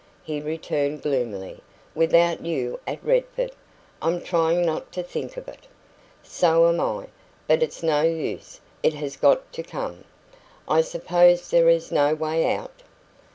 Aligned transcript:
he 0.23 0.41
returned 0.41 1.03
gloomily. 1.03 1.61
"Without 1.93 2.43
you 2.43 2.79
at 2.87 3.03
Redford! 3.05 3.51
I'm 4.01 4.19
trying 4.19 4.65
not 4.65 4.91
to 4.93 5.03
think 5.03 5.37
of 5.37 5.47
it." 5.47 5.67
"So 6.23 6.67
am 6.67 6.79
I. 6.79 7.05
But 7.47 7.61
it's 7.61 7.83
no 7.83 8.01
use 8.01 8.59
it 8.81 8.95
has 8.95 9.15
got 9.15 9.53
to 9.53 9.61
come." 9.61 10.03
"I 10.67 10.81
suppose 10.81 11.51
there 11.51 11.69
is 11.69 11.91
no 11.91 12.15
way 12.15 12.51
out?" 12.51 12.81